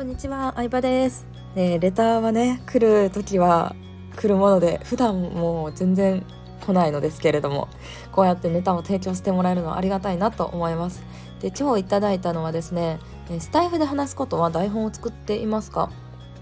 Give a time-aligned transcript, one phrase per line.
[0.00, 1.26] こんにちは、相葉です。
[1.54, 3.76] ね、レターはね、来る時は
[4.16, 6.24] 来るもので、普段もう全然
[6.64, 7.68] 来ないのですけれども、
[8.10, 11.02] こうやってネタを提供してもらえるのはありがたいなと思います。
[11.40, 12.98] で、今日いただいたのはですね、
[13.40, 15.90] スタイフで話すことは台本を作っていますか？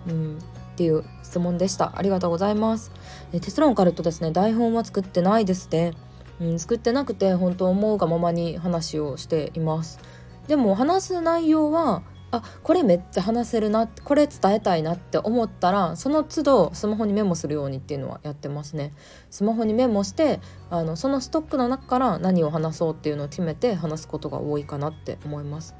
[0.06, 0.40] うん、っ
[0.76, 1.94] ていう質問でした。
[1.96, 2.92] ありがとうございます。
[3.32, 5.94] 結論から言うとですね、台本は作ってないですね。
[6.40, 9.98] うん、作ってなくて本当思うがままに話をしています。
[10.46, 18.92] でも話す内容はあこれめっちゃ話せるなこれ伝えたいなって思ったらその都度スマホにメモするようにっていうのはやってますね。
[19.30, 25.74] スマホにメモしてあのそのストックの中から何を話そうっていうのを決めて話すことが多いかなって思います。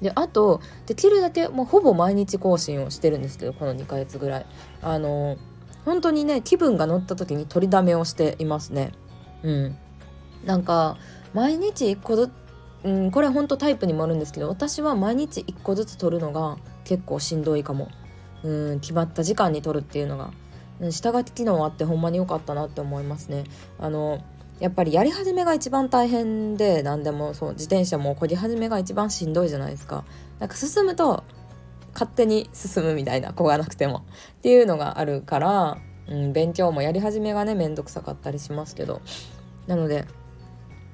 [0.00, 4.46] であとできるだけもうほぼ毎日更新をしてるんですけどこの2ヶ月ぐらい。
[4.82, 5.36] あの
[5.84, 8.92] 本当にね気分が乗った時に取りだめをしていますね。
[9.44, 9.76] うん。
[10.44, 10.96] なんか
[11.34, 12.43] 毎日1個ずつ
[12.84, 17.88] うん、これほんとタイプにもあるんですけど私は毎日1個ずつ取るのが結構しんどいかも。
[18.44, 20.30] うん決まった時間に取るっていうのが。
[20.90, 23.44] 下書き機能あってほんまに良かったなって思いますね。
[23.78, 24.22] あの
[24.60, 30.04] やっぱりやり始めが一番大変で何でもそう自転車もこぎ始めが一番しんどいじゃないですか。
[30.38, 31.24] なんか進むと
[31.92, 34.04] 勝手に進むみたいな子がなくても。
[34.38, 39.00] っていうのがあるから、うん、勉強もやり始めがねめんどくさかったりしますけど。
[39.66, 40.06] なので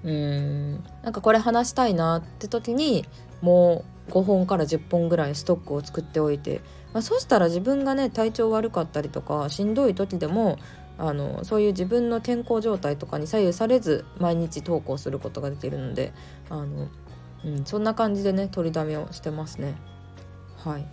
[0.05, 3.05] うんなんかこれ話したいなって時に
[3.43, 6.61] もう5本から10本ぐらいストックを作っておいて、
[6.93, 10.59] まあ、そしたら自分がね体調悪かったりとかしんどい時でも
[10.99, 16.13] あのそういう自分の健康状態とかに左右されず毎日投稿することができるので
[16.51, 16.89] あの、
[17.45, 19.77] うん、そんな感じでね取りだめをしてますね。
[20.59, 20.87] はい、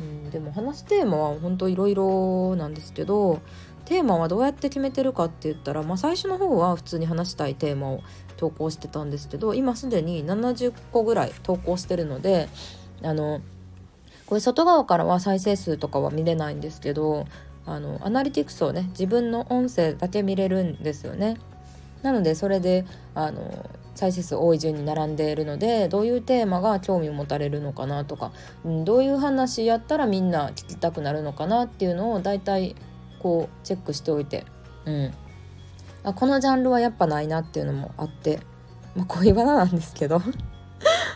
[0.00, 3.40] うん、でも話テーマは本当いろいろなんですけど
[3.84, 8.02] テーマはどうやって決めてるかって言ったら、まあ、最初の方は普通に話したいテーマを
[8.36, 12.48] 投稿してたんですけど今すでに70個ぐらい投稿してるので
[13.02, 13.40] あの
[14.26, 17.26] これ外側からは再生数とかは見れないんですけど
[17.66, 21.36] あのアナリティクスをね自分の音声だけ見れるんですよね。
[22.02, 28.32] なのでそれであの再生数多い順に並んでいるのでどういうテーマが興味を持たれるのかなとか、
[28.64, 32.74] うん、どういう話やったらみんな聞きたくなるのかなっていうのを大体
[33.22, 34.44] こうチェックしておいて、
[34.84, 35.12] うん、
[36.02, 38.40] あこのジャンルはやっぱないなっていうのもあって、
[38.96, 40.20] まあ、恋バナなんですけど。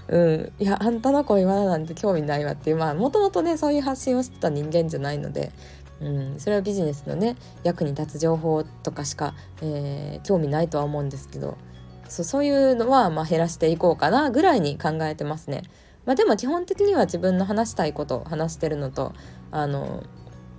[0.08, 2.76] うん、いやあんたの恋バナなんて興味ないわっていう。
[2.76, 5.50] まあもともとねそういう発信をしてた人間じゃないので、
[6.00, 7.34] うん、それはビジネスのね
[7.64, 11.56] 役に立つ情報とかしか、えー、興味ないとは思うんですけど。
[12.08, 15.64] そうそういうのはまあ減らしていこうかなぐらいに考えてますね。
[16.04, 19.12] まあ、でも基本的には自分の話したいことを話してるのと
[19.50, 20.04] あの、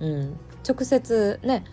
[0.00, 0.38] うん、
[0.68, 1.64] 直接ね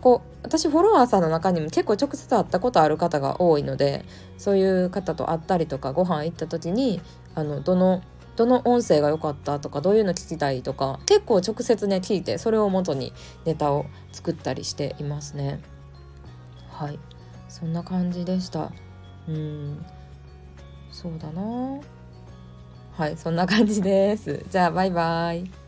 [0.00, 4.04] こう私フォロワーさんの中にも結構直接会ったことある方が多いので
[4.36, 7.00] そういう方と会ったりとかご飯行った時に
[7.34, 8.02] あのどの
[8.36, 13.12] どの音声が良かったとかどういうの聞きたいとか結構直接ね聞いてそれを元に
[13.44, 15.60] ネタを作ったりしていますね。
[16.70, 17.00] はい。
[17.48, 18.70] そんな感じでした。
[19.26, 19.84] うん。
[20.92, 21.80] そうだな。
[22.92, 24.44] はいそんな感じです。
[24.48, 25.67] じゃあバイバイ。